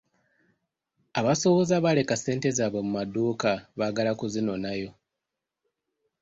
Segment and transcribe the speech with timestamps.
[1.19, 4.89] Abasuubuzi abaaleka ssente zaabwe mu maduuka baagala kuzinoonayo.